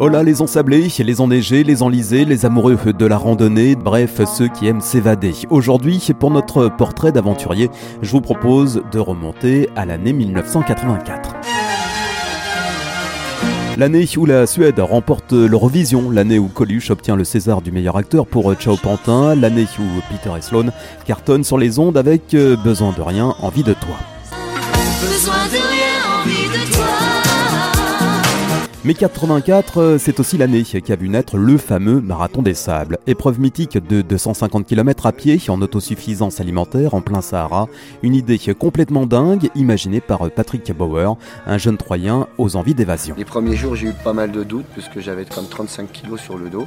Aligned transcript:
Oh 0.00 0.08
là, 0.08 0.24
les 0.24 0.42
ensablés, 0.42 0.88
les 0.98 1.20
enneigés, 1.20 1.62
les 1.62 1.80
enlisés, 1.84 2.24
les 2.24 2.44
amoureux 2.44 2.76
de 2.76 3.06
la 3.06 3.16
randonnée, 3.16 3.76
bref, 3.76 4.20
ceux 4.24 4.48
qui 4.48 4.66
aiment 4.66 4.80
s'évader. 4.80 5.32
Aujourd'hui, 5.48 6.04
pour 6.18 6.32
notre 6.32 6.68
portrait 6.68 7.12
d'aventurier, 7.12 7.70
je 8.02 8.10
vous 8.10 8.20
propose 8.20 8.82
de 8.90 8.98
remonter 8.98 9.70
à 9.76 9.86
l'année 9.86 10.12
1984. 10.12 11.36
L'année 13.76 14.08
où 14.16 14.26
la 14.26 14.48
Suède 14.48 14.80
remporte 14.80 15.32
l'Eurovision, 15.32 16.10
l'année 16.10 16.40
où 16.40 16.48
Coluche 16.48 16.90
obtient 16.90 17.14
le 17.14 17.22
César 17.22 17.62
du 17.62 17.70
meilleur 17.70 17.96
acteur 17.96 18.26
pour 18.26 18.52
Ciao 18.54 18.76
Pantin, 18.76 19.36
l'année 19.36 19.66
où 19.78 19.84
Peter 20.10 20.36
et 20.36 20.42
Sloan 20.42 20.72
cartonnent 21.06 21.44
sur 21.44 21.58
les 21.58 21.78
ondes 21.78 21.96
avec 21.96 22.34
euh, 22.34 22.56
Besoin 22.56 22.92
de 22.96 23.02
rien, 23.02 23.36
envie 23.40 23.62
de 23.62 23.72
toi. 23.72 23.96
Besoin 25.00 25.46
de 25.46 25.58
rien, 25.58 26.22
envie 26.22 26.48
de 26.48 26.72
toi. 26.72 26.83
Mais 28.86 28.92
84, 28.92 29.80
euh, 29.80 29.98
c'est 29.98 30.20
aussi 30.20 30.36
l'année 30.36 30.62
qui 30.62 30.92
a 30.92 30.96
vu 30.96 31.08
naître 31.08 31.38
le 31.38 31.56
fameux 31.56 32.02
Marathon 32.02 32.42
des 32.42 32.52
Sables, 32.52 32.98
épreuve 33.06 33.40
mythique 33.40 33.78
de 33.78 34.02
250 34.02 34.66
km 34.66 35.06
à 35.06 35.12
pied 35.12 35.40
en 35.48 35.62
autosuffisance 35.62 36.38
alimentaire 36.38 36.92
en 36.92 37.00
plein 37.00 37.22
Sahara, 37.22 37.66
une 38.02 38.14
idée 38.14 38.38
complètement 38.52 39.06
dingue 39.06 39.48
imaginée 39.54 40.02
par 40.02 40.30
Patrick 40.30 40.70
Bauer, 40.76 41.16
un 41.46 41.56
jeune 41.56 41.78
Troyen 41.78 42.26
aux 42.36 42.56
envies 42.56 42.74
d'évasion. 42.74 43.14
Les 43.16 43.24
premiers 43.24 43.56
jours, 43.56 43.74
j'ai 43.74 43.86
eu 43.86 43.94
pas 44.04 44.12
mal 44.12 44.30
de 44.32 44.44
doutes 44.44 44.66
puisque 44.74 45.00
j'avais 45.00 45.24
comme 45.24 45.46
35 45.46 45.90
kg 45.90 46.18
sur 46.18 46.36
le 46.36 46.50
dos 46.50 46.66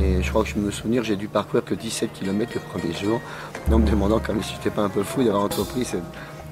et 0.00 0.22
je 0.22 0.30
crois 0.30 0.44
que 0.44 0.50
je 0.50 0.58
me 0.58 0.70
souvenir, 0.70 1.02
j'ai 1.02 1.16
dû 1.16 1.26
parcourir 1.26 1.64
que 1.64 1.74
17 1.74 2.12
km 2.12 2.52
le 2.54 2.60
premier 2.60 2.94
jour, 2.94 3.20
en 3.72 3.80
me 3.80 3.90
demandant 3.90 4.20
quand 4.24 4.34
même 4.34 4.44
si 4.44 4.54
j'étais 4.54 4.70
pas 4.70 4.82
un 4.82 4.88
peu 4.88 5.02
fou 5.02 5.24
d'avoir 5.24 5.42
entrepris 5.42 5.84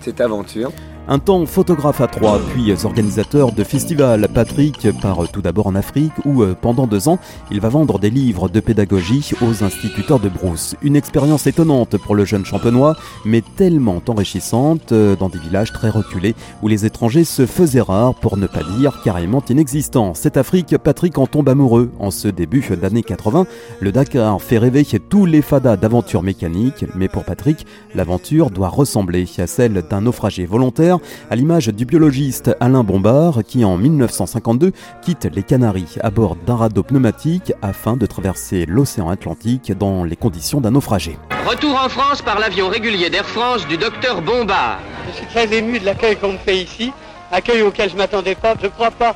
cette 0.00 0.20
aventure. 0.20 0.72
Un 1.06 1.18
temps 1.18 1.44
photographe 1.44 2.00
à 2.00 2.06
Troyes, 2.06 2.40
puis 2.54 2.72
organisateur 2.82 3.52
de 3.52 3.62
festivals. 3.62 4.26
Patrick 4.32 4.88
part 5.02 5.28
tout 5.30 5.42
d'abord 5.42 5.66
en 5.66 5.74
Afrique 5.74 6.14
où, 6.24 6.42
euh, 6.42 6.54
pendant 6.58 6.86
deux 6.86 7.08
ans, 7.08 7.18
il 7.50 7.60
va 7.60 7.68
vendre 7.68 7.98
des 7.98 8.08
livres 8.08 8.48
de 8.48 8.58
pédagogie 8.58 9.32
aux 9.42 9.62
instituteurs 9.62 10.18
de 10.18 10.30
Brousse. 10.30 10.76
Une 10.80 10.96
expérience 10.96 11.46
étonnante 11.46 11.98
pour 11.98 12.14
le 12.14 12.24
jeune 12.24 12.46
champenois, 12.46 12.96
mais 13.26 13.42
tellement 13.42 14.00
enrichissante 14.08 14.92
euh, 14.92 15.14
dans 15.14 15.28
des 15.28 15.38
villages 15.38 15.74
très 15.74 15.90
reculés 15.90 16.34
où 16.62 16.68
les 16.68 16.86
étrangers 16.86 17.24
se 17.24 17.44
faisaient 17.44 17.82
rares, 17.82 18.14
pour 18.14 18.38
ne 18.38 18.46
pas 18.46 18.62
dire 18.78 19.02
carrément 19.04 19.42
inexistants. 19.50 20.14
Cette 20.14 20.38
Afrique, 20.38 20.78
Patrick 20.78 21.18
en 21.18 21.26
tombe 21.26 21.50
amoureux. 21.50 21.90
En 21.98 22.10
ce 22.10 22.28
début 22.28 22.66
d'année 22.80 23.02
80, 23.02 23.44
le 23.80 23.92
Dakar 23.92 24.40
fait 24.40 24.56
rêver 24.56 24.86
tous 25.10 25.26
les 25.26 25.42
fadas 25.42 25.76
d'aventure 25.76 26.22
mécanique, 26.22 26.86
mais 26.94 27.08
pour 27.08 27.24
Patrick, 27.24 27.66
l'aventure 27.94 28.48
doit 28.48 28.68
ressembler 28.68 29.26
à 29.36 29.46
celle 29.46 29.82
d'un 29.82 30.00
naufragé 30.00 30.46
volontaire 30.46 30.93
à 31.30 31.36
l'image 31.36 31.68
du 31.68 31.84
biologiste 31.84 32.56
Alain 32.60 32.84
Bombard 32.84 33.42
qui 33.46 33.64
en 33.64 33.76
1952 33.76 34.72
quitte 35.02 35.28
les 35.34 35.42
Canaries 35.42 35.96
à 36.00 36.10
bord 36.10 36.36
d'un 36.36 36.56
radeau 36.56 36.82
pneumatique 36.82 37.52
afin 37.62 37.96
de 37.96 38.06
traverser 38.06 38.66
l'océan 38.66 39.08
Atlantique 39.08 39.72
dans 39.76 40.04
les 40.04 40.16
conditions 40.16 40.60
d'un 40.60 40.72
naufragé. 40.72 41.18
Retour 41.46 41.78
en 41.82 41.88
France 41.88 42.22
par 42.22 42.38
l'avion 42.38 42.68
régulier 42.68 43.10
d'Air 43.10 43.26
France 43.26 43.66
du 43.66 43.76
docteur 43.76 44.22
Bombard. 44.22 44.78
Je 45.10 45.16
suis 45.16 45.26
très 45.26 45.52
ému 45.52 45.78
de 45.78 45.84
l'accueil 45.84 46.16
qu'on 46.16 46.32
me 46.32 46.38
fait 46.38 46.56
ici, 46.56 46.92
accueil 47.30 47.62
auquel 47.62 47.88
je 47.88 47.94
ne 47.94 47.98
m'attendais 47.98 48.34
pas. 48.34 48.54
Je 48.58 48.66
ne 48.66 48.70
crois 48.70 48.90
pas 48.90 49.14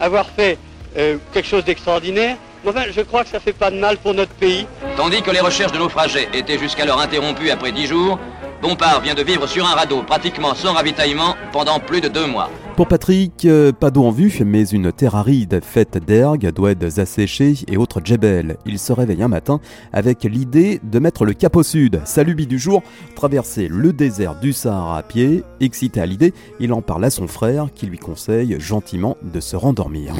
avoir 0.00 0.26
fait 0.26 0.58
euh, 0.96 1.16
quelque 1.32 1.46
chose 1.48 1.64
d'extraordinaire. 1.64 2.36
Enfin, 2.66 2.82
je 2.90 3.00
crois 3.02 3.22
que 3.22 3.30
ça 3.30 3.40
fait 3.40 3.52
pas 3.52 3.70
de 3.70 3.76
mal 3.78 3.96
pour 3.98 4.14
notre 4.14 4.32
pays. 4.32 4.66
Tandis 4.96 5.22
que 5.22 5.30
les 5.30 5.40
recherches 5.40 5.72
de 5.72 5.78
naufragés 5.78 6.28
étaient 6.34 6.58
jusqu'alors 6.58 7.00
interrompues 7.00 7.50
après 7.50 7.72
dix 7.72 7.86
jours, 7.86 8.18
Bompard 8.60 9.00
vient 9.00 9.14
de 9.14 9.22
vivre 9.22 9.46
sur 9.46 9.64
un 9.64 9.74
radeau, 9.74 10.02
pratiquement 10.02 10.54
sans 10.54 10.72
ravitaillement, 10.72 11.36
pendant 11.52 11.78
plus 11.78 12.00
de 12.00 12.08
deux 12.08 12.26
mois. 12.26 12.50
Pour 12.76 12.88
Patrick, 12.88 13.44
euh, 13.44 13.72
pas 13.72 13.90
d'eau 13.90 14.04
en 14.04 14.10
vue, 14.10 14.32
mais 14.44 14.68
une 14.68 14.92
terre 14.92 15.16
aride 15.16 15.60
faite 15.62 15.98
d'ergues, 16.04 16.50
d'oueds 16.50 17.00
asséchés 17.00 17.54
et 17.68 17.76
autres 17.76 18.00
djebels. 18.04 18.56
Il 18.66 18.78
se 18.78 18.92
réveille 18.92 19.22
un 19.22 19.28
matin 19.28 19.60
avec 19.92 20.24
l'idée 20.24 20.80
de 20.82 20.98
mettre 20.98 21.24
le 21.24 21.34
cap 21.34 21.56
au 21.56 21.62
sud. 21.62 22.00
Sa 22.04 22.22
lubie 22.22 22.46
du 22.46 22.58
jour, 22.58 22.82
traverser 23.16 23.68
le 23.68 23.92
désert 23.92 24.36
du 24.36 24.52
Sahara 24.52 24.98
à 24.98 25.02
pied. 25.02 25.42
Excité 25.60 26.00
à 26.00 26.06
l'idée, 26.06 26.34
il 26.60 26.72
en 26.72 26.82
parle 26.82 27.04
à 27.04 27.10
son 27.10 27.26
frère 27.26 27.68
qui 27.74 27.86
lui 27.86 27.98
conseille 27.98 28.56
gentiment 28.60 29.16
de 29.22 29.40
se 29.40 29.56
rendormir. 29.56 30.14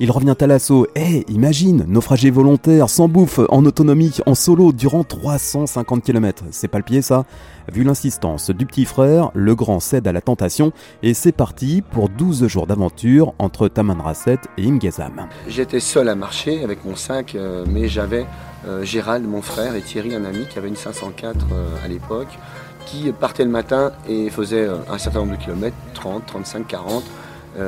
Il 0.00 0.10
revient 0.10 0.34
à 0.40 0.46
l'assaut. 0.46 0.86
Eh, 0.96 1.24
imagine, 1.28 1.84
naufragé 1.86 2.30
volontaire, 2.30 2.88
sans 2.88 3.08
bouffe, 3.08 3.40
en 3.50 3.64
autonomie, 3.64 4.18
en 4.26 4.34
solo, 4.34 4.72
durant 4.72 5.04
350 5.04 6.02
km. 6.02 6.44
C'est 6.50 6.68
pas 6.68 6.78
le 6.78 6.84
pied 6.84 7.02
ça 7.02 7.24
Vu 7.72 7.84
l'insistance 7.84 8.50
du 8.50 8.66
petit 8.66 8.84
frère, 8.84 9.30
le 9.34 9.54
grand 9.54 9.78
cède 9.78 10.08
à 10.08 10.12
la 10.12 10.20
tentation 10.20 10.72
et 11.02 11.14
c'est 11.14 11.30
parti 11.30 11.80
pour 11.80 12.08
12 12.08 12.48
jours 12.48 12.66
d'aventure 12.66 13.34
entre 13.38 13.68
Tamanrasset 13.68 14.40
et 14.58 14.66
Imgezam. 14.66 15.28
J'étais 15.46 15.78
seul 15.78 16.08
à 16.08 16.16
marcher 16.16 16.64
avec 16.64 16.84
mon 16.84 16.96
sac, 16.96 17.36
euh, 17.36 17.64
mais 17.68 17.86
j'avais 17.86 18.26
euh, 18.66 18.84
Gérald, 18.84 19.26
mon 19.26 19.42
frère, 19.42 19.74
et 19.74 19.80
Thierry, 19.80 20.14
un 20.14 20.24
ami 20.24 20.46
qui 20.46 20.58
avait 20.58 20.68
une 20.68 20.76
504 20.76 21.46
euh, 21.52 21.84
à 21.84 21.88
l'époque, 21.88 22.38
qui 22.86 23.12
partait 23.12 23.44
le 23.44 23.50
matin 23.50 23.92
et 24.08 24.30
faisait 24.30 24.68
un 24.90 24.98
certain 24.98 25.20
nombre 25.20 25.36
de 25.36 25.42
kilomètres, 25.42 25.76
30, 25.94 26.26
35, 26.26 26.66
40 26.66 27.02
euh, 27.02 27.06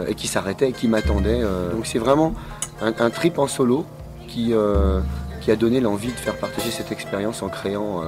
et 0.08 0.14
qui 0.14 0.26
s'arrêtait 0.26 0.70
et 0.70 0.72
qui 0.72 0.88
m'attendait. 0.88 1.40
Euh. 1.42 1.72
Donc 1.72 1.86
c'est 1.86 1.98
vraiment 1.98 2.34
un, 2.80 3.10
trip 3.10 3.38
en 3.38 3.46
solo 3.46 3.86
qui, 4.28 4.52
euh, 4.52 5.00
qui 5.40 5.50
a 5.50 5.56
donné 5.56 5.80
l'envie 5.80 6.12
de 6.12 6.18
faire 6.18 6.36
partager 6.36 6.70
cette 6.70 6.92
expérience 6.92 7.42
en 7.42 7.48
créant 7.48 8.02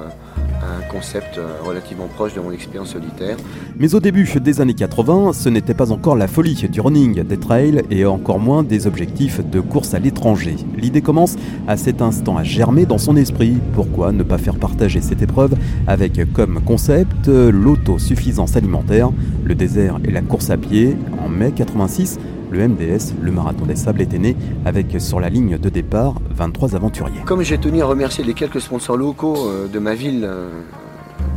un 0.67 0.81
concept 0.91 1.39
relativement 1.63 2.07
proche 2.07 2.33
de 2.33 2.39
mon 2.39 2.51
expérience 2.51 2.89
solitaire. 2.89 3.37
Mais 3.77 3.93
au 3.95 3.99
début 3.99 4.29
des 4.41 4.61
années 4.61 4.73
80, 4.73 5.33
ce 5.33 5.49
n'était 5.49 5.73
pas 5.73 5.91
encore 5.91 6.15
la 6.15 6.27
folie 6.27 6.55
du 6.69 6.81
running, 6.81 7.23
des 7.23 7.37
trails 7.37 7.83
et 7.89 8.05
encore 8.05 8.39
moins 8.39 8.63
des 8.63 8.87
objectifs 8.87 9.39
de 9.45 9.59
course 9.59 9.93
à 9.93 9.99
l'étranger. 9.99 10.55
L'idée 10.77 11.01
commence 11.01 11.35
à 11.67 11.77
cet 11.77 12.01
instant 12.01 12.37
à 12.37 12.43
germer 12.43 12.85
dans 12.85 12.97
son 12.97 13.15
esprit. 13.15 13.57
Pourquoi 13.73 14.11
ne 14.11 14.23
pas 14.23 14.37
faire 14.37 14.55
partager 14.55 15.01
cette 15.01 15.21
épreuve 15.21 15.55
avec 15.87 16.31
comme 16.33 16.61
concept 16.61 17.27
l'autosuffisance 17.27 18.55
alimentaire, 18.55 19.11
le 19.43 19.55
désert 19.55 19.99
et 20.03 20.11
la 20.11 20.21
course 20.21 20.49
à 20.49 20.57
pied 20.57 20.97
en 21.23 21.29
mai 21.29 21.51
86 21.55 22.19
le 22.51 22.67
MDS, 22.67 23.13
le 23.21 23.31
Marathon 23.31 23.65
des 23.65 23.75
Sables, 23.75 24.01
était 24.01 24.19
né 24.19 24.35
avec 24.65 24.99
sur 24.99 25.19
la 25.19 25.29
ligne 25.29 25.57
de 25.57 25.69
départ 25.69 26.15
23 26.31 26.75
aventuriers. 26.75 27.21
Comme 27.25 27.41
j'ai 27.41 27.57
tenu 27.57 27.81
à 27.81 27.85
remercier 27.85 28.23
les 28.23 28.33
quelques 28.33 28.61
sponsors 28.61 28.97
locaux 28.97 29.47
euh, 29.47 29.67
de 29.67 29.79
ma 29.79 29.95
ville 29.95 30.23
euh, 30.23 30.49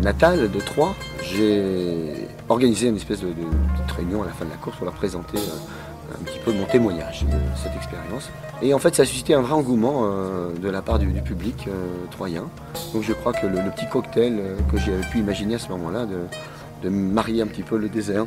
natale 0.03 0.51
de 0.51 0.61
Troyes, 0.61 0.95
j'ai 1.23 2.29
organisé 2.49 2.89
une 2.89 2.97
espèce 2.97 3.21
de, 3.21 3.29
petite 3.29 3.91
réunion 3.97 4.23
à 4.23 4.27
la 4.27 4.33
fin 4.33 4.45
de 4.45 4.51
la 4.51 4.57
course 4.57 4.77
pour 4.77 4.85
leur 4.85 4.95
présenter 4.95 5.39
euh, 5.39 6.15
un 6.21 6.25
petit 6.25 6.39
peu 6.45 6.53
mon 6.53 6.65
témoignage 6.65 7.25
de 7.25 7.37
cette 7.57 7.75
expérience. 7.77 8.31
Et 8.63 8.75
en 8.75 8.79
fait, 8.79 8.95
ça 8.95 9.03
a 9.03 9.07
suscité 9.07 9.35
un 9.35 9.43
vrai 9.43 9.53
engouement 9.53 10.05
de 10.61 10.69
la 10.69 10.83
part 10.83 10.99
du, 10.99 11.07
public 11.23 11.69
troyen. 12.11 12.45
Donc 12.93 13.05
je 13.05 13.13
crois 13.13 13.33
que 13.33 13.47
le, 13.47 13.59
petit 13.71 13.87
cocktail 13.89 14.41
que 14.71 14.77
j'ai 14.77 14.93
pu 15.13 15.21
imaginer 15.21 15.55
à 15.55 15.59
ce 15.59 15.69
moment-là, 15.69 16.07
de 16.83 16.89
marier 16.89 17.43
un 17.43 17.47
petit 17.47 17.63
peu 17.63 17.79
le 17.79 17.89
désert 17.89 18.27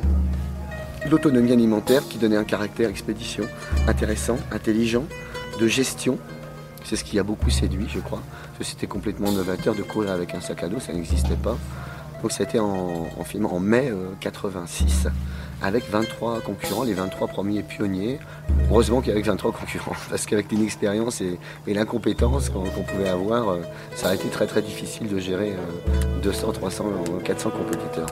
l'autonomie 1.10 1.52
alimentaire 1.52 2.02
qui 2.08 2.18
donnait 2.18 2.36
un 2.36 2.44
caractère 2.44 2.88
expédition 2.88 3.44
intéressant, 3.86 4.38
intelligent, 4.52 5.04
de 5.58 5.66
gestion. 5.66 6.18
C'est 6.84 6.96
ce 6.96 7.04
qui 7.04 7.18
a 7.18 7.22
beaucoup 7.22 7.50
séduit, 7.50 7.86
je 7.88 8.00
crois. 8.00 8.22
c'était 8.60 8.86
complètement 8.86 9.32
novateur 9.32 9.74
de 9.74 9.82
courir 9.82 10.12
avec 10.12 10.34
un 10.34 10.40
sac 10.40 10.62
à 10.62 10.68
dos, 10.68 10.80
ça 10.80 10.92
n'existait 10.92 11.36
pas. 11.36 11.56
Donc 12.22 12.32
c'était 12.32 12.58
en, 12.58 13.08
en, 13.18 13.44
en 13.44 13.60
mai 13.60 13.92
86 14.20 15.06
euh, 15.06 15.10
avec 15.62 15.90
23 15.90 16.40
concurrents, 16.40 16.84
les 16.84 16.94
23 16.94 17.28
premiers 17.28 17.62
pionniers. 17.62 18.18
Heureusement 18.70 19.00
avait 19.00 19.20
23 19.20 19.52
concurrents, 19.52 19.96
parce 20.10 20.26
qu'avec 20.26 20.50
l'inexpérience 20.50 21.20
et, 21.20 21.38
l'incompétence 21.66 22.50
qu'on 22.50 22.64
pouvait 22.64 23.08
avoir, 23.08 23.48
euh, 23.50 23.60
ça 23.94 24.08
a 24.08 24.14
été 24.14 24.28
très 24.28 24.46
très 24.46 24.62
difficile 24.62 25.08
de 25.08 25.18
gérer 25.18 25.54
200, 26.22 26.52
300, 26.52 26.84
400 27.24 27.50
compétiteurs. 27.50 28.06